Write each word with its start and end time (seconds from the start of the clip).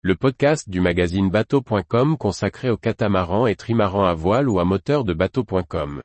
le 0.00 0.14
podcast 0.14 0.70
du 0.70 0.80
magazine 0.80 1.28
bateau.com 1.28 2.16
consacré 2.16 2.70
aux 2.70 2.76
catamarans 2.76 3.48
et 3.48 3.56
trimarans 3.56 4.04
à 4.04 4.14
voile 4.14 4.48
ou 4.48 4.60
à 4.60 4.64
moteur 4.64 5.02
de 5.02 5.12
bateau.com. 5.12 6.00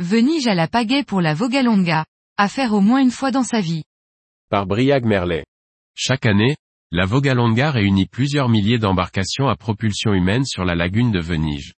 Venige 0.00 0.48
à 0.48 0.54
la 0.54 0.66
pagaie 0.66 1.04
pour 1.04 1.20
la 1.20 1.34
Vogalonga, 1.34 2.04
à 2.36 2.48
faire 2.48 2.72
au 2.74 2.80
moins 2.80 3.00
une 3.00 3.12
fois 3.12 3.30
dans 3.30 3.44
sa 3.44 3.60
vie. 3.60 3.84
Par 4.50 4.66
Briag 4.66 5.04
Merlet. 5.04 5.44
Chaque 5.94 6.26
année, 6.26 6.56
la 6.90 7.04
Vogalonga 7.04 7.70
réunit 7.70 8.06
plusieurs 8.06 8.48
milliers 8.48 8.78
d'embarcations 8.78 9.48
à 9.48 9.56
propulsion 9.56 10.14
humaine 10.14 10.46
sur 10.46 10.64
la 10.64 10.74
lagune 10.74 11.12
de 11.12 11.20
Venige. 11.20 11.74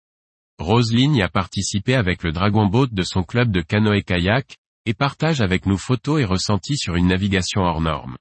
Roselyne 0.58 1.14
y 1.14 1.22
a 1.22 1.30
participé 1.30 1.94
avec 1.94 2.22
le 2.22 2.32
Dragon 2.32 2.66
Boat 2.66 2.88
de 2.92 3.02
son 3.02 3.22
club 3.22 3.50
de 3.50 3.62
canoë-kayak, 3.62 4.56
et 4.84 4.92
partage 4.92 5.40
avec 5.40 5.64
nous 5.64 5.78
photos 5.78 6.20
et 6.20 6.24
ressentis 6.24 6.76
sur 6.76 6.96
une 6.96 7.06
navigation 7.06 7.62
hors 7.62 7.80
norme. 7.80 8.16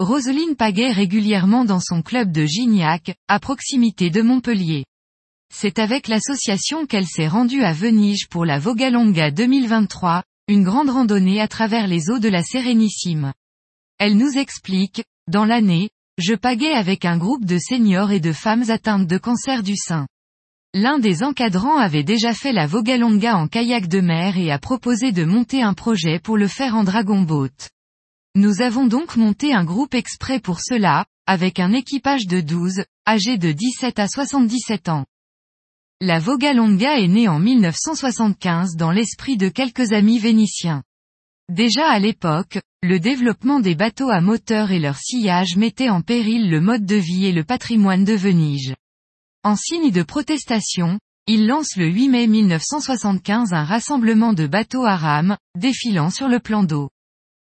Roseline 0.00 0.56
pagaie 0.56 0.90
régulièrement 0.90 1.64
dans 1.64 1.80
son 1.80 2.02
club 2.02 2.32
de 2.32 2.46
Gignac, 2.46 3.16
à 3.28 3.38
proximité 3.38 4.10
de 4.10 4.22
Montpellier. 4.22 4.84
C'est 5.52 5.78
avec 5.78 6.08
l'association 6.08 6.86
qu'elle 6.86 7.06
s'est 7.06 7.28
rendue 7.28 7.62
à 7.62 7.72
Venige 7.72 8.28
pour 8.28 8.44
la 8.44 8.58
Vogalonga 8.58 9.30
2023, 9.30 10.24
une 10.48 10.64
grande 10.64 10.90
randonnée 10.90 11.40
à 11.40 11.48
travers 11.48 11.86
les 11.86 12.10
eaux 12.10 12.18
de 12.18 12.28
la 12.28 12.42
Sérénissime. 12.42 13.32
Elle 13.98 14.16
nous 14.16 14.36
explique, 14.36 15.04
dans 15.26 15.44
l'année, 15.44 15.90
je 16.18 16.34
pagais 16.34 16.72
avec 16.72 17.04
un 17.04 17.16
groupe 17.16 17.44
de 17.44 17.58
seniors 17.58 18.10
et 18.10 18.20
de 18.20 18.32
femmes 18.32 18.68
atteintes 18.68 19.06
de 19.06 19.18
cancer 19.18 19.62
du 19.62 19.76
sein. 19.76 20.08
L'un 20.74 20.98
des 20.98 21.22
encadrants 21.22 21.78
avait 21.78 22.02
déjà 22.02 22.34
fait 22.34 22.52
la 22.52 22.66
Vogalonga 22.66 23.36
en 23.36 23.46
kayak 23.46 23.86
de 23.86 24.00
mer 24.00 24.36
et 24.36 24.50
a 24.50 24.58
proposé 24.58 25.12
de 25.12 25.24
monter 25.24 25.62
un 25.62 25.74
projet 25.74 26.18
pour 26.18 26.36
le 26.36 26.48
faire 26.48 26.74
en 26.74 26.84
dragon 26.84 27.22
boat. 27.22 27.70
Nous 28.34 28.60
avons 28.60 28.86
donc 28.86 29.16
monté 29.16 29.54
un 29.54 29.64
groupe 29.64 29.94
exprès 29.94 30.40
pour 30.40 30.60
cela, 30.60 31.06
avec 31.26 31.60
un 31.60 31.72
équipage 31.72 32.26
de 32.26 32.40
12, 32.40 32.84
âgés 33.06 33.38
de 33.38 33.52
17 33.52 33.98
à 33.98 34.08
77 34.08 34.88
ans. 34.88 35.06
La 36.00 36.18
Vogalonga 36.18 36.98
est 37.00 37.08
née 37.08 37.28
en 37.28 37.38
1975 37.38 38.76
dans 38.76 38.90
l'esprit 38.90 39.36
de 39.36 39.48
quelques 39.48 39.92
amis 39.92 40.18
vénitiens. 40.18 40.82
Déjà 41.48 41.88
à 41.88 41.98
l'époque, 41.98 42.58
le 42.82 43.00
développement 43.00 43.58
des 43.58 43.74
bateaux 43.74 44.10
à 44.10 44.20
moteur 44.20 44.70
et 44.70 44.78
leur 44.78 44.98
sillage 44.98 45.56
mettait 45.56 45.88
en 45.88 46.02
péril 46.02 46.50
le 46.50 46.60
mode 46.60 46.84
de 46.84 46.96
vie 46.96 47.24
et 47.24 47.32
le 47.32 47.42
patrimoine 47.42 48.04
de 48.04 48.12
Venige. 48.12 48.74
En 49.44 49.56
signe 49.56 49.90
de 49.90 50.02
protestation, 50.02 50.98
il 51.26 51.46
lance 51.46 51.76
le 51.76 51.88
8 51.88 52.08
mai 52.08 52.26
1975 52.26 53.54
un 53.54 53.64
rassemblement 53.64 54.34
de 54.34 54.46
bateaux 54.46 54.84
à 54.84 54.96
rames, 54.96 55.38
défilant 55.56 56.10
sur 56.10 56.28
le 56.28 56.38
plan 56.38 56.64
d'eau. 56.64 56.90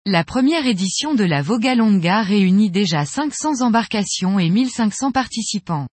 La 0.07 0.23
première 0.23 0.67
édition 0.67 1.15
de 1.15 1.25
la 1.25 1.43
Vogalonga 1.43 2.23
réunit 2.23 2.71
déjà 2.71 3.05
500 3.05 3.63
embarcations 3.63 4.39
et 4.39 4.49
1500 4.49 5.11
participants. 5.11 5.89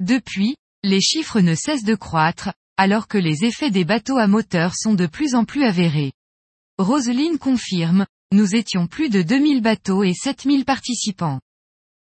Depuis, 0.00 0.56
les 0.82 1.02
chiffres 1.02 1.40
ne 1.40 1.54
cessent 1.54 1.84
de 1.84 1.94
croître, 1.94 2.54
alors 2.78 3.06
que 3.06 3.18
les 3.18 3.44
effets 3.44 3.70
des 3.70 3.84
bateaux 3.84 4.16
à 4.16 4.26
moteur 4.26 4.74
sont 4.74 4.94
de 4.94 5.06
plus 5.06 5.34
en 5.34 5.44
plus 5.44 5.62
avérés. 5.62 6.12
Roseline 6.78 7.38
confirme, 7.38 8.04
nous 8.32 8.56
étions 8.56 8.88
plus 8.88 9.08
de 9.08 9.22
2000 9.22 9.62
bateaux 9.62 10.02
et 10.02 10.12
7000 10.12 10.64
participants. 10.64 11.40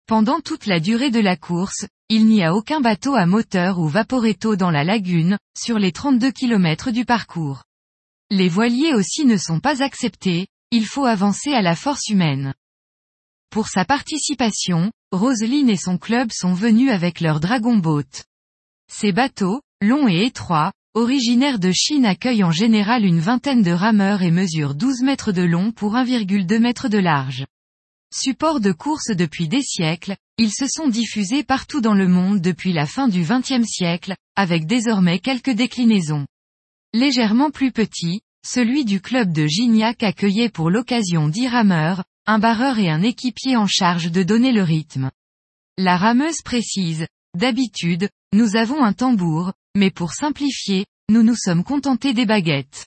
Pendant 0.06 0.40
toute 0.40 0.64
la 0.64 0.80
durée 0.80 1.10
de 1.10 1.20
la 1.20 1.36
course, 1.36 1.84
il 2.08 2.24
n'y 2.24 2.42
a 2.42 2.54
aucun 2.54 2.80
bateau 2.80 3.14
à 3.14 3.26
moteur 3.26 3.78
ou 3.78 3.86
vaporetto 3.86 4.56
dans 4.56 4.70
la 4.70 4.82
lagune, 4.82 5.36
sur 5.58 5.78
les 5.78 5.92
32 5.92 6.32
km 6.32 6.90
du 6.90 7.04
parcours. 7.04 7.64
Les 8.30 8.48
voiliers 8.48 8.94
aussi 8.94 9.26
ne 9.26 9.36
sont 9.36 9.60
pas 9.60 9.82
acceptés, 9.82 10.46
il 10.70 10.86
faut 10.86 11.04
avancer 11.04 11.52
à 11.52 11.60
la 11.60 11.76
force 11.76 12.08
humaine. 12.08 12.54
Pour 13.50 13.68
sa 13.68 13.84
participation, 13.84 14.90
Roseline 15.11 15.68
et 15.68 15.77
son 15.77 15.98
club 15.98 16.30
sont 16.32 16.55
venus 16.55 16.90
avec 16.90 17.20
leur 17.20 17.40
Dragon 17.40 17.77
Boat. 17.77 18.24
Ces 18.90 19.12
bateaux, 19.12 19.61
longs 19.82 20.08
et 20.08 20.24
étroits, 20.24 20.72
originaires 20.95 21.58
de 21.58 21.73
Chine 21.73 22.05
accueillent 22.05 22.45
en 22.45 22.51
général 22.51 23.05
une 23.05 23.20
vingtaine 23.20 23.63
de 23.63 23.70
rameurs 23.70 24.23
et 24.23 24.30
mesurent 24.30 24.75
12 24.75 25.03
mètres 25.03 25.33
de 25.33 25.42
long 25.42 25.73
pour 25.73 25.95
1,2 25.95 26.58
mètres 26.58 26.89
de 26.89 26.98
large. 26.98 27.47
Support 28.14 28.61
de 28.61 28.73
course 28.73 29.11
depuis 29.11 29.48
des 29.48 29.63
siècles, 29.63 30.17
ils 30.36 30.53
se 30.53 30.67
sont 30.69 30.89
diffusés 30.89 31.45
partout 31.45 31.80
dans 31.80 31.95
le 31.95 32.08
monde 32.08 32.42
depuis 32.42 32.75
la 32.75 32.85
fin 32.85 33.08
du 33.08 33.23
XXe 33.23 33.67
siècle, 33.67 34.14
avec 34.36 34.67
désormais 34.67 35.19
quelques 35.19 35.51
déclinaisons. 35.51 36.27
Légèrement 36.92 37.51
plus 37.51 37.73
petit, 37.73 38.20
celui 38.47 38.85
du 38.85 39.01
club 39.01 39.33
de 39.33 39.47
Gignac 39.47 40.03
accueillait 40.03 40.51
pour 40.51 40.69
l'occasion 40.69 41.29
10 41.29 41.48
rameurs, 41.48 42.05
un 42.27 42.39
barreur 42.39 42.79
et 42.79 42.91
un 42.91 43.03
équipier 43.03 43.57
en 43.57 43.67
charge 43.67 44.11
de 44.11 44.23
donner 44.23 44.53
le 44.53 44.63
rythme. 44.63 45.11
La 45.79 45.97
rameuse 45.97 46.42
précise, 46.45 47.07
d'habitude, 47.35 48.11
nous 48.35 48.57
avons 48.57 48.85
un 48.85 48.92
tambour, 48.92 49.53
mais 49.77 49.90
pour 49.90 50.12
simplifier, 50.12 50.86
nous 51.10 51.22
nous 51.22 51.36
sommes 51.36 51.64
contentés 51.64 52.14
des 52.14 52.27
baguettes. 52.27 52.86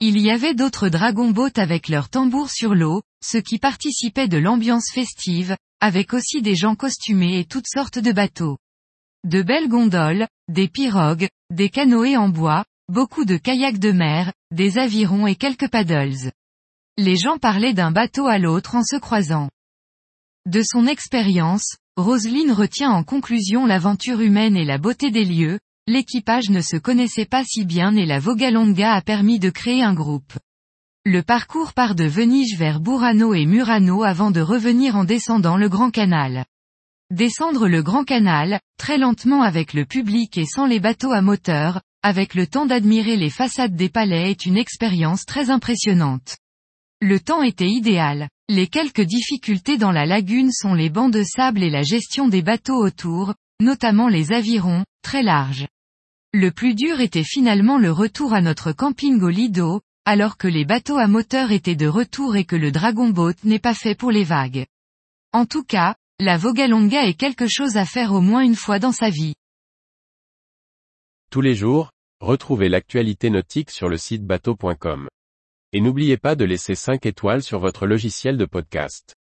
Il 0.00 0.20
y 0.20 0.30
avait 0.30 0.54
d'autres 0.54 0.88
dragon 0.88 1.30
boats 1.30 1.50
avec 1.56 1.88
leurs 1.88 2.08
tambours 2.08 2.50
sur 2.50 2.74
l'eau, 2.74 3.02
ce 3.24 3.38
qui 3.38 3.58
participait 3.58 4.28
de 4.28 4.38
l'ambiance 4.38 4.90
festive, 4.92 5.56
avec 5.80 6.12
aussi 6.12 6.42
des 6.42 6.56
gens 6.56 6.74
costumés 6.74 7.38
et 7.38 7.44
toutes 7.44 7.68
sortes 7.68 7.98
de 7.98 8.12
bateaux. 8.12 8.58
De 9.24 9.42
belles 9.42 9.68
gondoles, 9.68 10.26
des 10.48 10.68
pirogues, 10.68 11.28
des 11.50 11.70
canoës 11.70 12.16
en 12.16 12.28
bois, 12.28 12.64
beaucoup 12.88 13.24
de 13.24 13.36
kayaks 13.36 13.78
de 13.78 13.92
mer, 13.92 14.32
des 14.50 14.78
avirons 14.78 15.26
et 15.26 15.36
quelques 15.36 15.70
paddles. 15.70 16.32
Les 16.98 17.16
gens 17.16 17.38
parlaient 17.38 17.74
d'un 17.74 17.92
bateau 17.92 18.26
à 18.26 18.38
l'autre 18.38 18.74
en 18.74 18.82
se 18.82 18.96
croisant. 18.96 19.48
De 20.46 20.62
son 20.62 20.86
expérience, 20.86 21.76
Roselyne 21.96 22.52
retient 22.52 22.90
en 22.90 23.04
conclusion 23.04 23.66
l'aventure 23.66 24.20
humaine 24.20 24.56
et 24.56 24.64
la 24.64 24.78
beauté 24.78 25.10
des 25.10 25.24
lieux, 25.24 25.60
l'équipage 25.86 26.48
ne 26.50 26.60
se 26.60 26.76
connaissait 26.76 27.26
pas 27.26 27.44
si 27.44 27.64
bien 27.64 27.96
et 27.96 28.06
la 28.06 28.18
Vogalonga 28.18 28.92
a 28.92 29.02
permis 29.02 29.38
de 29.38 29.50
créer 29.50 29.82
un 29.82 29.94
groupe. 29.94 30.32
Le 31.04 31.22
parcours 31.22 31.72
part 31.72 31.96
de 31.96 32.04
Venige 32.04 32.56
vers 32.56 32.78
Burano 32.78 33.34
et 33.34 33.44
Murano 33.44 34.04
avant 34.04 34.30
de 34.30 34.40
revenir 34.40 34.94
en 34.94 35.02
descendant 35.02 35.56
le 35.56 35.68
Grand 35.68 35.90
Canal. 35.90 36.44
Descendre 37.10 37.66
le 37.66 37.82
Grand 37.82 38.04
Canal, 38.04 38.60
très 38.78 38.98
lentement 38.98 39.42
avec 39.42 39.72
le 39.74 39.84
public 39.84 40.38
et 40.38 40.46
sans 40.46 40.66
les 40.66 40.78
bateaux 40.78 41.10
à 41.10 41.20
moteur, 41.20 41.80
avec 42.04 42.34
le 42.34 42.46
temps 42.46 42.66
d'admirer 42.66 43.16
les 43.16 43.30
façades 43.30 43.74
des 43.74 43.88
palais 43.88 44.30
est 44.30 44.46
une 44.46 44.56
expérience 44.56 45.24
très 45.24 45.50
impressionnante. 45.50 46.36
Le 47.00 47.18
temps 47.18 47.42
était 47.42 47.68
idéal. 47.68 48.28
Les 48.48 48.68
quelques 48.68 49.02
difficultés 49.02 49.78
dans 49.78 49.90
la 49.90 50.06
lagune 50.06 50.52
sont 50.52 50.74
les 50.74 50.90
bancs 50.90 51.12
de 51.12 51.24
sable 51.24 51.64
et 51.64 51.70
la 51.70 51.82
gestion 51.82 52.28
des 52.28 52.42
bateaux 52.42 52.78
autour, 52.78 53.34
notamment 53.60 54.08
les 54.08 54.32
avirons, 54.32 54.84
très 55.02 55.22
larges. 55.22 55.66
Le 56.34 56.50
plus 56.50 56.74
dur 56.74 57.00
était 57.00 57.24
finalement 57.24 57.76
le 57.76 57.92
retour 57.92 58.32
à 58.32 58.40
notre 58.40 58.72
camping 58.72 59.20
au 59.20 59.28
Lido, 59.28 59.82
alors 60.06 60.38
que 60.38 60.48
les 60.48 60.64
bateaux 60.64 60.96
à 60.96 61.06
moteur 61.06 61.52
étaient 61.52 61.76
de 61.76 61.86
retour 61.86 62.36
et 62.36 62.46
que 62.46 62.56
le 62.56 62.72
Dragon 62.72 63.10
Boat 63.10 63.34
n'est 63.44 63.58
pas 63.58 63.74
fait 63.74 63.94
pour 63.94 64.10
les 64.10 64.24
vagues. 64.24 64.64
En 65.34 65.44
tout 65.44 65.62
cas, 65.62 65.94
la 66.18 66.38
Vogalonga 66.38 67.06
est 67.06 67.20
quelque 67.20 67.46
chose 67.46 67.76
à 67.76 67.84
faire 67.84 68.14
au 68.14 68.22
moins 68.22 68.40
une 68.40 68.56
fois 68.56 68.78
dans 68.78 68.92
sa 68.92 69.10
vie. 69.10 69.34
Tous 71.30 71.42
les 71.42 71.54
jours, 71.54 71.90
retrouvez 72.20 72.70
l'actualité 72.70 73.28
nautique 73.28 73.70
sur 73.70 73.90
le 73.90 73.98
site 73.98 74.24
bateau.com. 74.24 75.08
Et 75.74 75.82
n'oubliez 75.82 76.16
pas 76.16 76.34
de 76.34 76.46
laisser 76.46 76.74
5 76.74 77.04
étoiles 77.04 77.42
sur 77.42 77.58
votre 77.58 77.86
logiciel 77.86 78.38
de 78.38 78.46
podcast. 78.46 79.14